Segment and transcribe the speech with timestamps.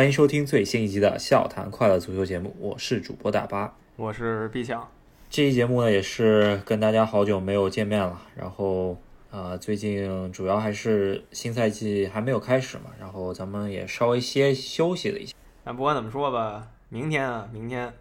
[0.00, 4.88] 欢迎收听最新一集的《笑谈快乐足球》节目，我是主播大巴，我是毕强。
[5.28, 8.18] 这期节目呢，也是跟大家好久没有见面了。
[8.34, 8.96] 然后，
[9.30, 15.34] 呃，最近主要还是新赛季还没有开始嘛，然后咱们也稍微歇休息了一下。
[15.64, 17.92] 但不管怎么说吧，明天啊，明天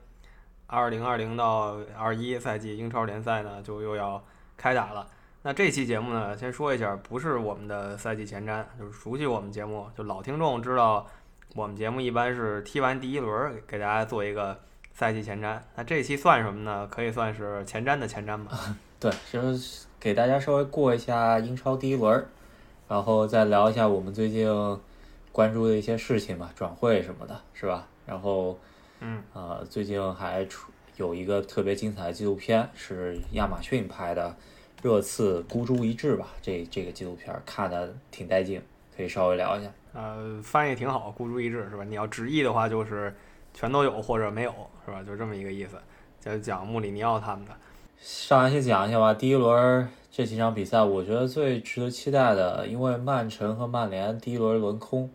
[0.68, 4.24] 二零二零到二一赛季英超联赛呢，就又要
[4.56, 5.06] 开打了。
[5.42, 11.06] 那这期节目呢，先说一下，不是我们的赛季前瞻，就是熟悉我们节目，就老听众知道，
[11.56, 14.58] 我们节目一般是踢完第一轮给大家做一个
[14.94, 15.60] 赛季前瞻。
[15.76, 16.88] 那这期算什么呢？
[16.92, 18.76] 可以算是前瞻的前瞻吧。
[19.00, 22.24] 对，就是给大家稍微过一下英超第一轮，
[22.88, 24.48] 然后再聊一下我们最近
[25.32, 27.88] 关注的一些事情吧，转会什么的，是吧？
[28.06, 28.60] 然后，
[29.00, 34.36] 嗯，呃，最近还出有一个特别精彩的纪录片，是亚马逊拍的。
[34.82, 38.62] 热刺孤注一掷吧，这这个纪录片看的挺带劲，
[38.96, 39.70] 可以稍微聊一下。
[39.94, 41.84] 呃，翻译挺好，孤注一掷是吧？
[41.84, 43.16] 你要直译的话就是
[43.54, 44.54] 全都有或者没有
[44.86, 45.02] 是吧？
[45.04, 45.78] 就这么一个意思，
[46.20, 47.52] 就讲穆里尼奥他们的。
[47.98, 55.10] 上来先讲一下吧，第一轮这几场比赛，我觉得最值得期待的，因为曼城和曼联第一轮轮空，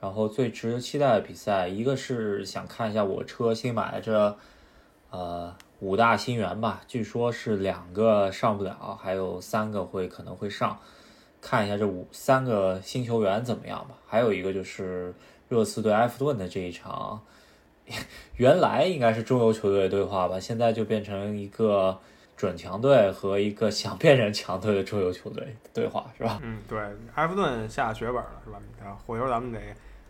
[0.00, 4.36] 然后最值得期待的比赛，一个是想看一下我车新买的这，
[5.10, 5.54] 呃。
[5.80, 10.78] 五大新援吧，据说是两个上不了，还有三个会可能会上，
[11.44, 13.94] 看一下这五三个新球员怎么样吧。
[14.06, 15.14] 还有一个就是
[15.50, 17.20] 热刺对埃弗顿的这一场，
[18.36, 21.98] 原来应该是中游球队的对话吧，现在就变成一个
[22.34, 26.40] 准强队和一个想变成强队的中游球队对话，是吧？
[26.42, 26.80] 嗯，对，
[27.14, 28.58] 埃弗顿下血本了，是吧？
[29.06, 29.60] 回头咱们得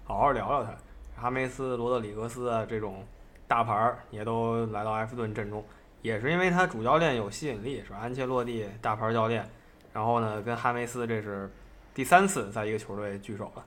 [0.05, 0.73] 好好聊聊他，
[1.21, 3.05] 哈梅斯、罗德里格斯啊这种。
[3.47, 5.63] 大牌儿也都来到埃弗顿阵中，
[6.01, 7.99] 也是因为他主教练有吸引力，是吧？
[8.01, 9.47] 安切洛蒂大牌教练，
[9.95, 11.49] 然后呢，跟哈梅斯这是
[11.95, 13.65] 第三次在一个球队聚首了。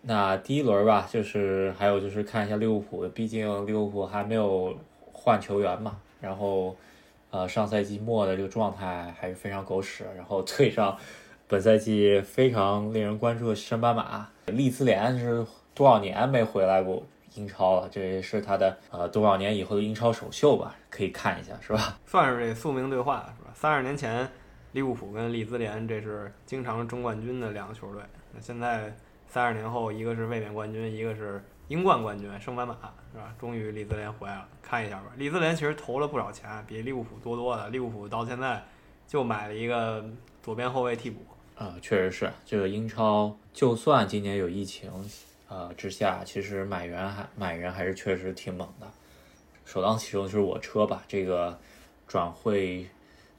[0.00, 4.76] 那第一轮吧，就是还有就是看一下利物浦，毕竟利物浦还没有
[5.12, 5.98] 换球员嘛。
[6.20, 6.74] 然后，
[7.30, 10.04] 呃，上赛季末的这个状态还是非常狗屎。
[10.16, 10.96] 然后对上
[11.46, 17.02] 本赛季非常令人关注的升班马利兹联，是多少年没回来过？
[17.34, 21.98] 英超了，这也是他的呃多少年以后的英超首秀吧，可以看一下，是吧？
[22.06, 23.50] 算是这宿命对话，是吧？
[23.52, 24.26] 三十年前，
[24.76, 28.02] 利物浦跟利兹联这是经常争冠军的两个球队。
[28.34, 28.94] 那现在
[29.26, 32.74] 三十年后，一个是卫冕冠军，一个是英冠冠军，升班马，
[33.10, 33.34] 是吧？
[33.38, 35.04] 终于利兹联回来了，看一下吧。
[35.16, 37.70] 利兹联其实投了不少钱，比利物浦多多的。
[37.70, 38.62] 利物浦到现在
[39.08, 40.04] 就买了一个
[40.42, 41.24] 左边后卫替补。
[41.54, 44.92] 啊，确实是这个英超，就算今年有疫情。
[45.48, 48.86] 呃，之下其实买人还买人还是确实挺猛的。
[49.64, 51.58] 首当其冲就是我车吧，这个
[52.06, 52.86] 转会，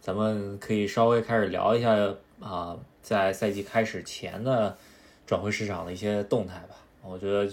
[0.07, 1.93] 咱们可以稍微开始聊一下
[2.39, 4.77] 啊，在赛季开始前的
[5.25, 6.75] 转会市场的一些动态吧。
[7.01, 7.45] 我觉得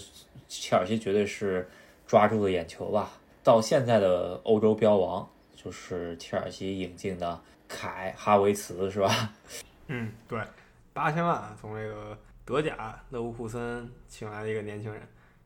[0.46, 1.68] 切尔西绝对是
[2.06, 3.10] 抓住了眼球吧。
[3.42, 9.32] 到现在的欧洲标王就是切尔西引进的凯哈维茨，是吧？
[9.88, 10.38] 嗯，对，
[10.92, 12.16] 八千万从这个。
[12.46, 15.00] 德甲勒沃库森请来的一个年轻人，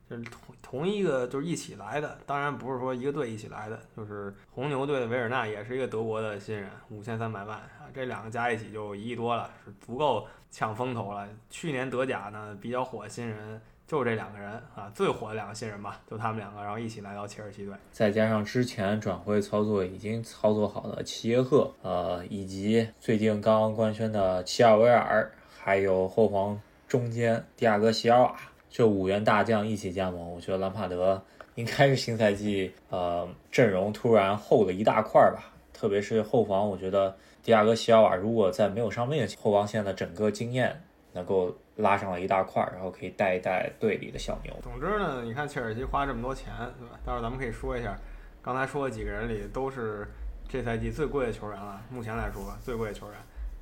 [0.09, 11.29] 就是同同一个就是一起来的，当然不是说一个队一起来的，就是红牛队的维尔纳也是一个德国的新人，五千三百万啊，这两个加一起就一亿多了，是足够抢风头了。
[11.51, 26.59] 去年德甲呢比较火的新人就这两个人啊，最火的两个新人吧，就他们两个，然后一起来到切尔西队，再加上之前转会操作已经操作好的齐耶赫，呃，以及最近刚刚官宣的齐尔维尔，还有后防。
[26.87, 28.35] 中间迪亚哥席尔瓦
[28.71, 31.23] 这五员大将一起加盟，我觉得兰帕德
[31.55, 35.53] 应该是新赛季呃阵容突然厚了一大块吧。
[35.73, 44.53] 特别是后防，我觉得迪亚哥席尔瓦如果在没有伤病的情况下后防线的整个经验能够拉上了一大块，然后可以带一带队里的小牛。
[44.63, 46.99] 总之呢，你看切尔西花这么多钱，对吧？
[47.07, 47.97] 待会儿咱们可以说一下，
[48.43, 50.09] 刚才说的几个人里都是
[50.49, 51.81] 这赛季最贵的球员了。
[51.89, 53.17] 目前来说，最贵的球员。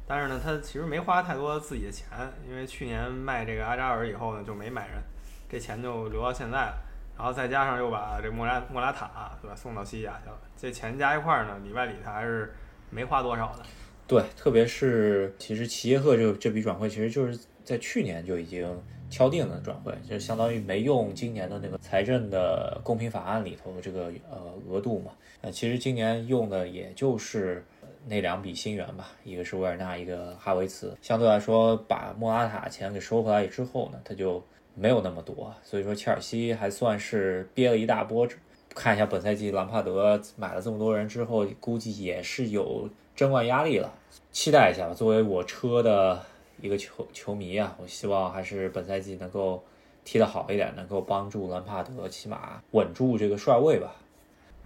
[0.09, 2.07] 但是呢，他其实没花太多自己的钱，
[2.49, 5.03] 因为去年卖这个阿扎尔以后呢，就没买人，
[5.49, 6.75] 这钱就留到现在了。
[7.19, 12.55] 然后再加上又把这莫拉莫拉塔，对吧，送到西甲去了，这钱加一块儿呢，里外里他还是
[12.89, 13.65] 没花多少的。
[14.07, 18.81] 对，特别是其实齐耶赫这这笔转会，其实就是在去年就已经
[19.11, 25.11] 敲定了转会，就相当于没用今年的那个财政的公平法案里头的这个呃额度嘛。
[25.41, 27.65] 呃，其实今年用的也就是。
[28.09, 30.97] 那两笔新援吧，一个是维尔纳，一个哈维茨。
[31.03, 34.41] 相对来说，把莫拉塔钱给收回来之后呢，他就
[34.77, 35.53] 没有那么多。
[35.65, 38.27] 所以说，切尔西还算是憋了一大波。
[38.75, 43.93] 看一下本赛季兰帕德买了这么多人之后，估计也是有争冠压力了。
[44.31, 44.95] 期待一下吧。
[44.95, 46.23] 作为我车的
[46.61, 49.65] 一个球球迷啊，我希望还是本赛季能够
[50.05, 53.97] 踢得好一点，能够帮助兰帕德起码稳住这个帅位吧。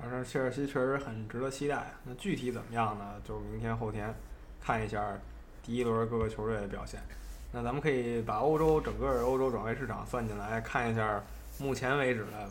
[0.01, 1.93] 反正切尔西确实很值得期待。
[2.05, 3.05] 那具体怎么样呢？
[3.23, 4.15] 就明天后天
[4.61, 5.05] 看一下
[5.63, 7.01] 第一轮各个球队的表现。
[7.53, 11.23] 那咱们可以把欧洲整个欧洲转会市场算进来，看一下
[11.59, 12.49] 目前为止的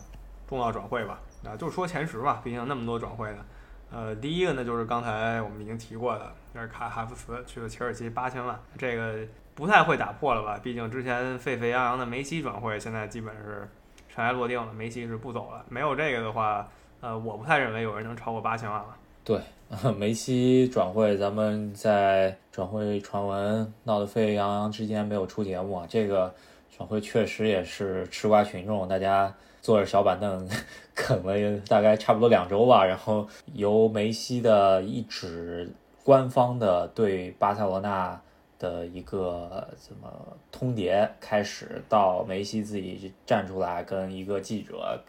[0.48, 1.18] 重要转会吧。
[1.44, 3.44] 啊，就说前十吧，毕竟那么多转会呢。
[3.90, 10.60] 呃，第一个呢就是刚才我们已经提过的，就是卡哈弗茨去了切尔西八千万，这个不太会打破了吧？
[10.62, 13.68] 毕竟之前沸沸扬扬的梅西转会，现在基本是
[14.08, 15.64] 尘埃落定了，梅西是不走了。
[15.68, 16.68] 没有这个的话。
[17.00, 18.96] 呃，我不太认为有人能超过八千万了。
[19.24, 19.40] 对，
[19.96, 25.86] 梅西转会，咱们在转会传闻闹得沸沸扬扬之间没有出节目啊。
[25.88, 26.32] 这个
[26.76, 30.48] 转会确实也是吃瓜群众，大家坐着小板凳
[30.94, 32.84] 啃了大概差不多两周吧。
[32.84, 35.70] 然后由梅西的一纸
[36.04, 38.20] 官方的对巴塞罗那
[38.58, 40.10] 的一个怎么
[40.50, 45.00] 通牒开始，到梅西自己站出来跟一个记者。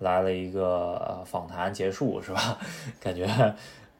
[0.00, 2.58] 来了一个访谈结束是吧？
[3.00, 3.26] 感觉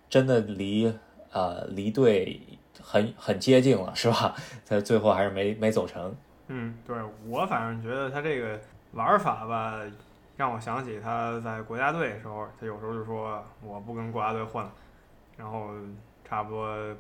[0.08, 0.93] 真的离
[1.32, 2.41] 呃离队
[2.82, 4.35] 很很接近了是吧？
[4.64, 6.14] 在最后还是没没走成。
[6.49, 8.58] 嗯，对我反正觉得他这个
[8.93, 9.81] 玩法吧，
[10.37, 14.73] 让我想起他在国家队的时候，他有时候就说我不跟国家队混了，
[15.37, 15.69] 然后
[16.25, 16.97] 差不多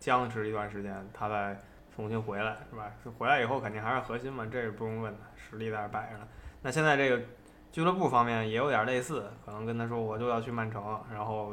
[0.00, 1.56] 僵持一段时间，他再
[1.94, 2.90] 重新回来是吧？
[3.04, 6.26] 就回来以后肯定还是核心嘛，这是不用问的，实力在这摆着呢。
[6.62, 7.20] 那现在这个。
[7.70, 10.82] 俱乐部方面也有点类似，可能跟他说我就要去曼城，
[11.12, 11.52] 然后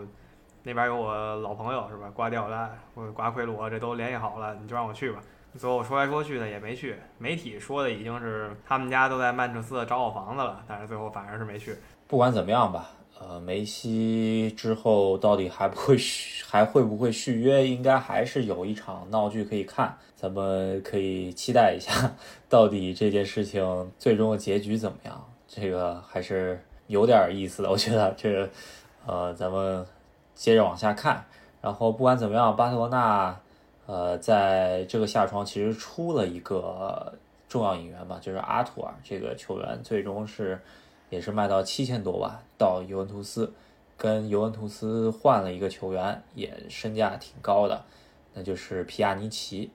[0.64, 2.10] 那边有我老朋友是吧？
[2.14, 5.20] 瓜迪奥拉或者瓜奎罗这都联系好了，你就让我去吧。
[5.58, 11.76] 最后说来说去呢也没去，媒体说的已经是他们家都在曼彻斯特找好房子了，但是最后反而是没去。
[12.08, 12.90] 不管怎么样吧，
[13.20, 21.92] 呃，梅西之后到底还不会续，还会不会续约，应该还是有一场闹剧可以看，咱们可以期待一下，
[22.50, 25.26] 到底这件事情最终的结局怎么样。
[25.56, 28.50] 这个还是有点意思的，我觉得这个，
[29.06, 29.86] 呃，咱们
[30.34, 31.24] 接着往下看。
[31.62, 33.40] 然后不管怎么样，巴塞罗那，
[33.86, 37.14] 呃，在这个夏窗其实出了一个
[37.48, 40.60] 重要引援吧，就是阿图尔这个球员，最终是
[41.10, 43.54] 也是卖到七千多万到尤文图斯，
[43.96, 47.82] 跟尤文图斯换了一个球员，也身价挺高的，
[48.34, 49.72] 那就是皮亚尼奇。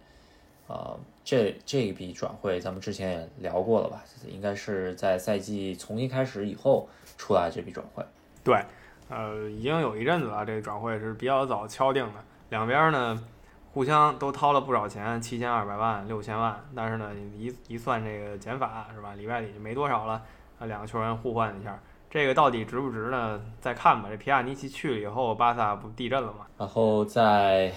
[0.68, 0.96] 呃，
[1.30, 4.02] 这这一笔转会咱们之前也聊过了吧？
[4.26, 8.04] 应该是在赛季从一开始以后出来这笔转会。
[8.42, 8.60] 对，
[9.08, 12.14] 呃，已经有一阵子了，这个转会是比较早敲定的。
[12.48, 13.24] 两边呢
[13.72, 20.20] 互相都掏了不少钱，七千二百万、六千万，但是呢一一算这个减法是吧，里外里就没多少了。
[20.58, 21.78] 啊，两个球员互换一下，
[22.10, 23.40] 这个到底值不值呢？
[23.60, 24.08] 再看吧。
[24.10, 26.48] 这皮亚尼奇去了以后，巴萨不地震了吗？
[26.58, 27.72] 然后在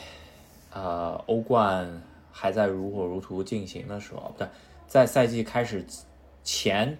[0.74, 2.02] 呃欧冠。
[2.36, 4.48] 还在如火如荼进行的时候，不对，
[4.88, 5.86] 在赛季开始
[6.44, 6.98] 前，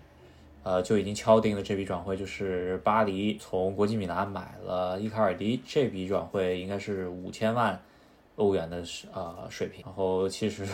[0.62, 7.82] 呃，就已经敲定了这笔转会，就是巴黎从国际米兰买了伊卡尔迪，这笔转会应该是五千万
[8.36, 9.84] 欧元的呃水平。
[9.84, 10.66] 然后其实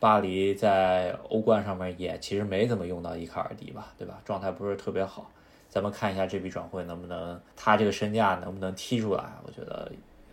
[0.00, 4.20] 巴黎在欧冠上面也其实没怎么用到伊卡尔迪吧，对吧？
[4.24, 5.30] 状态不是特别好。
[5.68, 9.24] 咱们看一下这笔转会能不能，他这个身价能不能踢出来？
[9.46, 9.90] 我觉得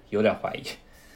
[0.09, 0.63] 有点怀疑。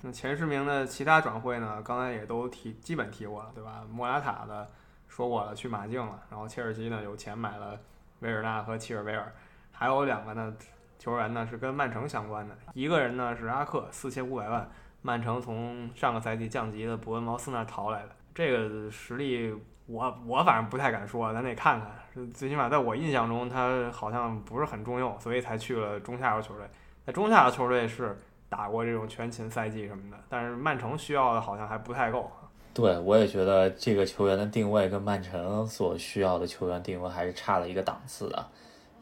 [0.03, 1.79] 那前十名的其他转会呢？
[1.83, 3.83] 刚才也都提，基本提过了，对吧？
[3.91, 4.67] 莫拉塔的
[5.07, 6.19] 说过了，去马竞了。
[6.29, 7.79] 然后切尔西呢，有钱买了
[8.21, 9.31] 维尔纳和齐尔维尔，
[9.71, 10.51] 还有两个呢
[10.97, 12.57] 球员呢是跟曼城相关的。
[12.73, 14.67] 一个人呢是阿克，四千五百万，
[15.03, 18.09] 曼城从上个赛季降级的伯恩茅斯那淘来的。
[18.33, 19.53] 这个实力，
[19.85, 21.91] 我我反正不太敢说，咱得看看。
[22.33, 26.67] 最起码在我印象中，他好像不是很重用，所以才去了中下游球队。
[27.05, 28.19] 在中下游球队是。
[28.51, 32.29] 打过这种全勤赛季什么的，但是曼城需要的好像还不太够。
[32.73, 38.45] 对，我也觉得这个球员的定位跟曼城所需要的球员定位还是差了一个档次的，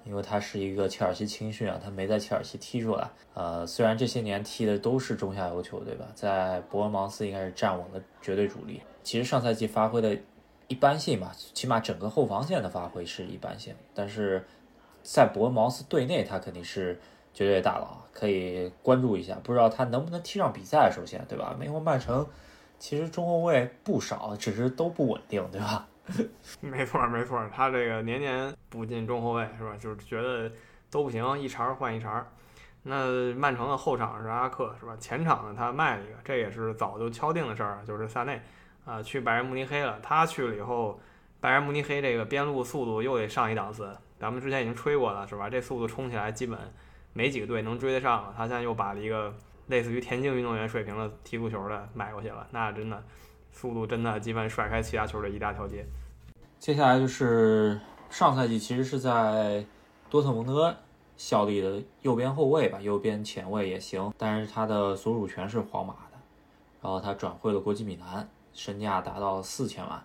[0.04, 3.10] 因为他是一个切尔西青训啊，他没在切尔西踢出来。
[3.34, 8.84] 呃，虽然这些年踢的都是中下游球队吧，在伯恩茅斯应该是站稳了绝对主力。
[9.02, 10.16] 其实上赛季发挥的
[10.68, 14.46] 一般性吧，起码整个后防线的发挥是一般性，但是
[15.02, 17.00] 在伯恩茅斯队内他肯定是。
[17.34, 20.92] 绝对大佬可以关注一下，不知道他能不能踢上比赛。
[20.92, 21.56] 首先，对吧？
[21.58, 22.28] 美国曼城
[22.78, 25.88] 其实中后卫不少，只是都不稳定，对吧？
[26.60, 29.76] 没错，没错，他这个年年补进中后卫，是吧？
[29.80, 30.52] 就是觉得
[30.90, 32.26] 都不行，一茬换一茬。
[32.82, 34.98] 那曼城的后场是阿克，是吧？
[35.00, 38.42] 前场呢，他卖了一个，这也是早就敲定的事儿，就是萨内
[38.86, 40.00] 啊，去拜仁慕尼黑了。
[40.02, 41.00] 他去了以后，
[41.40, 43.96] 拜仁慕尼黑这个边路速度又得上一档次。
[44.18, 45.50] 咱们之前已经吹过了，是吧？
[45.50, 46.58] 这速度冲起来基本。
[47.14, 49.34] 没几个队能追得上，他现在又把一个
[49.68, 53.04] 类似于田径运动员水平的踢足球的买过去了，那真的
[53.52, 55.86] 速度真的基本甩开其他球队一大条街。
[56.60, 59.66] 接下来就是上赛季其实是在
[60.10, 60.76] 多特蒙德
[61.16, 66.18] 效力的右边后卫吧，右边前卫也行，但是他的所属权是皇马的，
[66.82, 70.04] 然后他转会了国际米兰，身价达到四千万，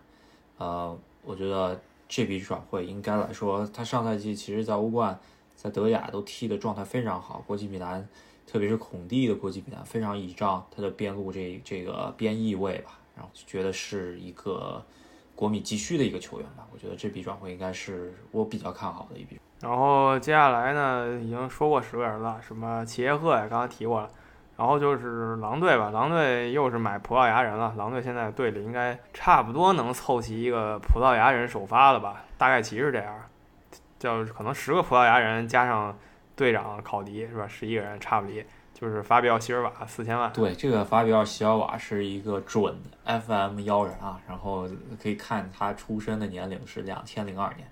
[0.59, 5.19] 呃，我觉得这笔转会应该来说，他上赛季其实在欧冠、
[5.57, 8.07] 在德甲都踢的状态非常好，国际米兰，
[8.47, 14.85] 特别是孔蒂的国际米兰非常倚仗他的边路这这个边翼位吧，然后觉得是一个。
[15.37, 19.37] 国米急需的一个球员吧，我觉得这笔转会应该是我比较看好的一笔。
[19.61, 24.09] 然后接下来呢，已经说过十个人了，什么齐耶赫呀，刚刚提过了。
[24.57, 27.75] 然后就是狼队吧，狼队又是买葡萄牙人了。
[27.77, 32.23] 狼队现在队里应该差不多能凑齐一个葡萄牙人首发了吧？
[32.39, 33.13] 大概其是这样，
[34.05, 35.99] 就可能十个葡萄牙人加上
[36.37, 37.49] 队长考迪是吧？
[37.49, 38.45] 十一个人差不离。
[38.75, 44.69] 就是法比奥·席尔瓦四千万，对，这个法比奥·席尔瓦是一个准 FM 妖人啊，然后
[45.01, 47.67] 可以看他出生的年龄是两千零二年，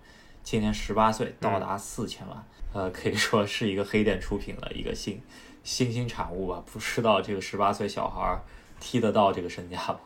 [0.44, 5.20] 今年十八岁，到达四千万，呃，可以说是一个黑店出品的一个新
[5.64, 8.40] 新兴产物吧，不知道这个十八岁小孩
[8.78, 9.98] 踢得到这个身价不？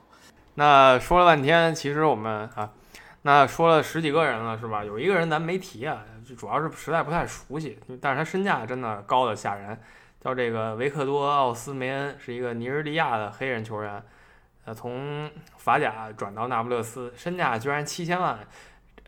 [0.54, 2.72] 那说了半天，其实我们啊，
[3.20, 4.82] 那说了十几个人了是吧？
[4.82, 9.78] 有一个人咱没提啊，就主要是实在不太熟悉，但是他身价真的高的吓人。
[10.18, 14.02] 叫这个维克多·奥斯梅恩是一个尼日利亚的黑人球员，
[14.64, 18.36] 呃，从法甲转到那不勒斯，身价居然七千万，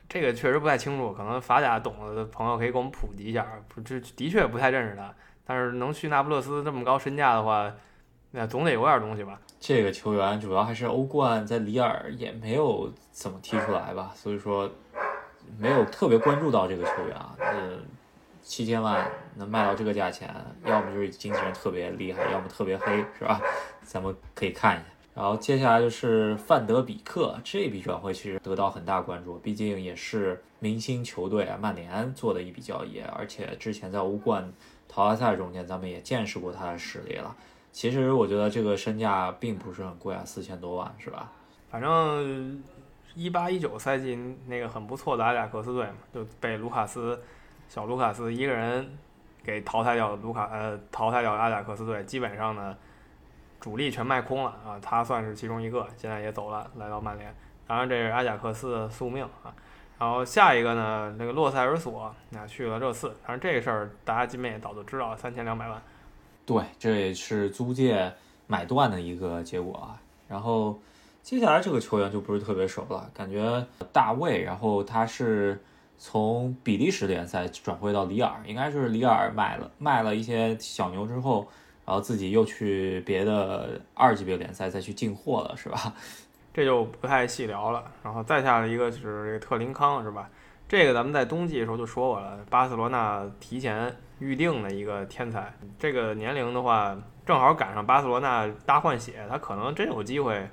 [0.09, 3.45] 这个确实不太清楚，可能法甲懂的朋友可以给我们普及一下。
[3.67, 5.13] 不，这的确不太认识他，
[5.45, 7.75] 但是能去那不勒斯这么高身价的话，
[8.31, 9.41] 那总得有点东西吧？
[9.59, 14.71] 这个球员主要还是欧冠在里尔也没有怎么踢出来吧，所以说
[15.59, 17.79] 没有特别关注到这个球员啊，呃。
[18.41, 23.39] 七千万能卖到这个价钱，要么就是经纪人特别厉害，要么特别黑，是吧？
[23.83, 24.85] 咱们可以看一下。
[25.15, 34.51] 然后接下来就是范德比克这笔转会，其实得到很大关注，毕竟也是明星球队啊，曼联做的一笔交易，而且之前在欧冠
[34.89, 37.37] 淘汰赛中间，咱们也见识过他的实力了。
[37.71, 41.31] 其实我觉得这个身价并不是很贵啊，四千多万，是吧？
[41.71, 42.63] 反正
[43.19, 47.21] 一八一九赛季那个很不错的阿贾克斯队嘛，就被卢卡斯。
[47.69, 48.97] 小卢卡斯一个人
[49.43, 52.75] 给淘汰掉了卢卡呃淘汰掉阿贾克斯队，基本上呢
[53.59, 57.35] 主力全卖空了啊，他算是其中一个，现在也走了，来到曼联。
[57.67, 59.53] 当然这是阿贾克斯的宿命啊。
[59.99, 65.83] 然后下一个呢，那个洛塞尔索那去了热刺，反正这个事儿大家基本也早就知道了，三千两百万。
[66.47, 68.15] 对，这也是租借
[68.47, 70.01] 买断的一个结果啊。
[70.29, 70.79] 然后
[71.29, 75.61] 接下来这个球员就不是特别熟了，感觉大卫，然后他是。
[76.01, 81.47] 从比利时联赛转会到里尔，应该是里尔买了卖了一些小牛之后，
[81.85, 85.93] 然后自己又去别的二级别联赛再去进货了，是吧？
[86.55, 87.85] 这就不太细聊了。
[88.05, 90.31] 然后再下来一个就是这个特林康，是吧？
[90.69, 95.53] 这个咱们在冬季的时候就说过了，巴塞罗那提前预定的一个天才。
[95.81, 100.49] 这个年龄的话，正好赶上巴塞罗那大换血，他可能真有机会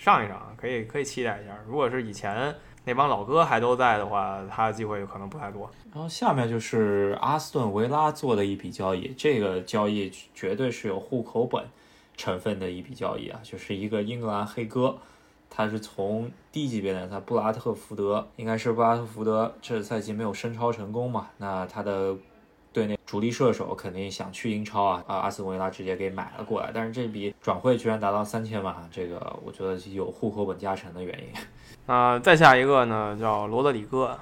[0.00, 1.56] 上一上，可以可以期待一下。
[1.68, 2.52] 如果是以前。
[2.82, 5.70] 那帮老哥还都在的话，他的机会可能不太多。
[5.92, 11.62] 然后下面就是阿斯顿维拉做的一笔交易，这个交易绝对是有户口本
[12.16, 14.96] 成分的一笔交易啊，就是一个英格兰黑哥，
[15.50, 22.16] 他是从低级别联赛布拉特福德，应该是布拉特福德这赛季没有升超成功嘛，那他的。
[23.10, 25.16] 主力射手肯定想去英超啊啊！
[25.16, 31.26] 阿斯维拉直接给买了过来，但是这笔转会居然达到三千万，这个我觉得有户口本加成的原因。
[31.92, 34.16] 啊，再下一个呢，叫罗德里戈，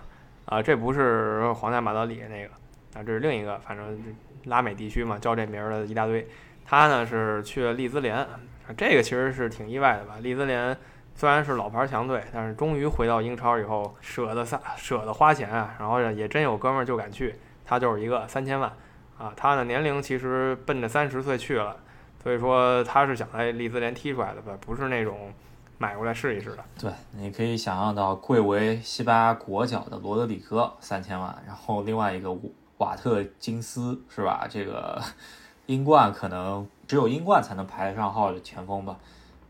[0.46, 4.02] 啊，这不是皇家马德里那个，啊，这是另一个，反正
[4.44, 6.26] 拉美地区嘛，叫这名儿的一大堆。
[6.64, 8.26] 他呢是去了利兹联，
[8.74, 10.14] 这个其实是挺意外的吧？
[10.22, 10.74] 利兹联
[11.14, 17.34] 虽然是老牌强队，但是终于回到英超以后，舍得撒舍得花钱啊，然后也真有哥们儿就敢去。
[17.68, 18.72] 他就是一个三千万，
[19.18, 21.76] 啊，他的年龄其实奔着三十岁去了，
[22.22, 25.30] 所以说他是想在利兹联踢出来的吧，不是那种
[25.76, 26.64] 买过来试一试的。
[26.80, 32.34] 对，你可以想象到贵为西班牙国脚的罗德里戈三千万，然后另外一个
[32.78, 34.46] 瓦特金斯是吧？
[34.48, 34.98] 这个
[35.66, 38.96] 英冠可能只有英冠才能排得上号的前锋吧，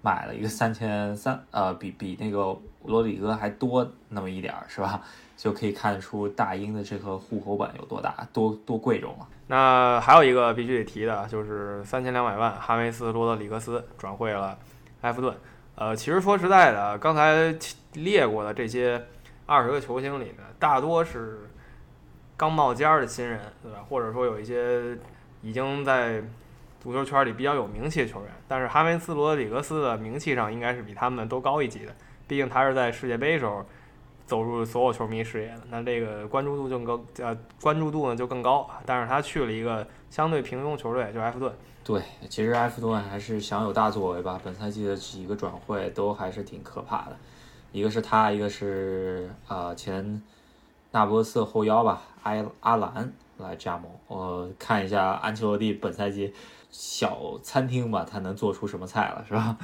[0.03, 2.39] 买了一个三千三，呃，比比那个
[2.83, 5.01] 罗德里戈还多那么一点儿是吧？
[5.39, 9.27] 就可以看出大英的这个户口本有多大，多多贵重了。
[9.47, 14.59] 那还有一个必须得提的，就是三千两百万，哈维斯·罗德里格斯转会了
[15.03, 15.33] 埃弗顿。
[15.77, 17.55] 呃，其实说实在的，刚才
[17.93, 19.01] 列过的这些
[19.47, 21.49] 二十个球星里呢，大多是
[22.37, 23.79] 刚冒尖儿的新人，对吧？
[23.89, 24.99] 或者说有一些
[25.41, 26.21] 已经在
[26.83, 28.31] 足球圈里比较有名气的球员。
[28.49, 31.95] 但是哈维斯·罗德里格斯的名气上应该是比他们都高一级的，
[32.27, 33.65] 毕竟他是在世界杯时候。
[34.29, 38.69] 走入所有球迷视野了，那这个关注度就更呃关注度呢就更高。
[38.85, 41.51] 但是他去了一个相对平庸球队，就埃弗顿。
[41.83, 44.39] 对，其实埃弗顿还是想有大作为吧。
[44.45, 47.17] 本赛季的几个转会都还是挺可怕的，
[47.73, 50.23] 一个是他，一个是啊前
[50.91, 53.91] 那不勒斯后腰吧，埃阿兰来加盟。
[54.09, 56.35] 我看一下安切洛蒂本赛季
[56.71, 59.57] 小餐厅吧，他能做出什么菜了，是吧？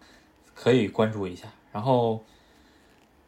[0.54, 1.48] 可以关注一下。
[1.72, 2.22] 然后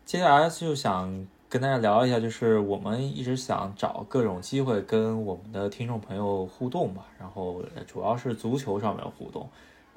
[0.04, 1.26] 接下来就想。
[1.52, 9.46] 跟大家聊一下，就是我们一直想找各种机会跟我们的听众朋友互动吧，然后主要是足球上面互动，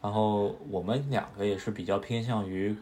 [0.01, 2.75] 然后我们两个也是比较偏向于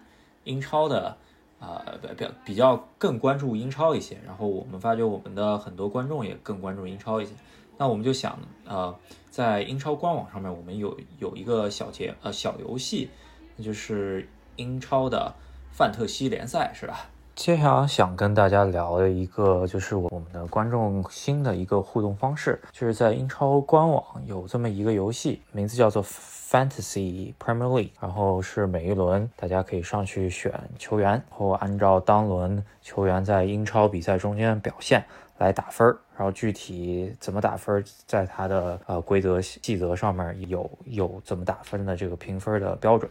[0.45, 1.15] 英超的，
[1.59, 1.85] 啊，
[2.17, 7.31] 比比较更关注英超一些，然后我们发觉我们的很多观众也更关注英超一些，
[7.77, 8.91] 那我们就想，呃，
[9.29, 13.07] 在英超官网上面，我们有有一个小节呃小游戏，
[13.55, 15.31] 那就是英超的
[15.71, 17.07] 范特西联赛，是吧？
[17.35, 35.03] 接下来想跟大家聊的一个，就是我们的观众新的一个互动方式，就是在英超官网有这么一个游戏，名字叫做 Fantasy Premier League，然后是每一轮大家可以上去选球员，然后按照当轮球员在英超比赛中间表现
[35.39, 43.09] 来打分儿，然后具体怎么打分，在它的呃规则细则上面有有怎么打分的这个评分的标准。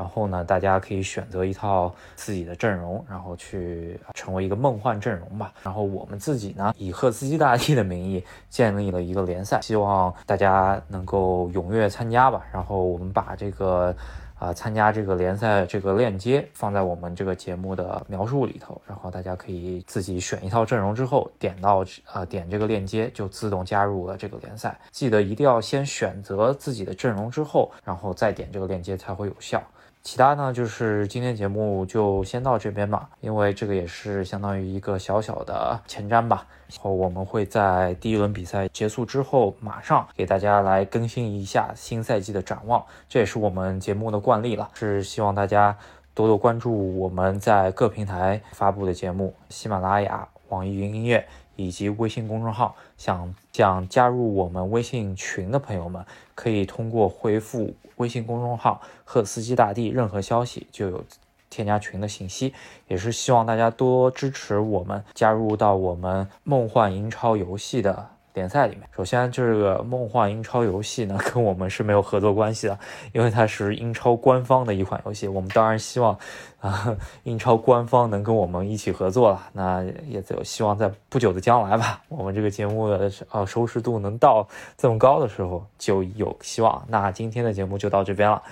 [0.00, 5.52] 然后呢，大家可以选择一套自己的阵容，然后去成为一个梦幻阵容吧。
[5.62, 12.42] 然后我们自己呢，以赫斯基大帝的名义建立了一个联赛，希望大家能够踊跃参加吧。
[12.50, 13.94] 然后我们把这个
[14.38, 24.80] 啊参加这个联赛这个链接放在我们这个节目的描述里头，然后大家可以自己选一套阵容之后，点到啊点这个链接就自动加入了这个联赛。
[24.90, 29.62] 记得一定要先选择自己的阵容之后，然后再点这个链接才会有效。
[30.02, 36.46] 其他呢，就是今天节目就先到这边吧，因为这个也是相当于一个小小的前瞻吧。
[36.70, 44.70] 然后我们会在第一轮比赛结束之后，马上给大家来更新一下新赛季的展望，这也是我们节目的惯例了。
[44.72, 45.76] 是希望大家
[46.14, 51.26] 多多关注我们在各平台发布的节目，喜马拉雅、网易云音乐。
[51.60, 56.02] 以及微信公众号，想想加入我们微信群的朋友们，
[56.34, 61.04] 可以通过回复微信公众号“赫斯基大帝”任何消息，就有
[61.50, 62.54] 添加群的信息。
[62.88, 68.08] 也是希望大家多支持我们，加入到我们梦幻英超游戏的。
[68.34, 72.78] 联赛里面，首先这个梦幻英超游戏呢， 跟我们是没有合作关系的，
[73.12, 75.26] 因为它是英超官方的一款游戏。
[75.26, 76.16] 我们当然希望
[76.60, 79.48] 啊，英超官方能跟我们一起合作了。
[79.52, 86.84] 那也就希望在不久的将来吧，我们这个节目的呃收视度能到这么高的时候，就有希望。
[86.88, 88.42] 那今天的节目就到这边了，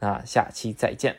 [0.00, 1.16] 那下期再见。